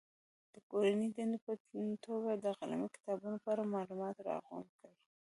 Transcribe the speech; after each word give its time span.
د 0.53 0.55
کورنۍ 0.69 1.09
دندې 1.17 1.39
په 1.45 1.53
توګه 2.05 2.29
د 2.43 2.45
قلمي 2.59 2.87
کتابونو 2.95 3.37
په 3.43 3.49
اړه 3.53 3.63
معلومات 3.75 4.15
راغونډ 4.27 4.69
کړي. 4.79 4.95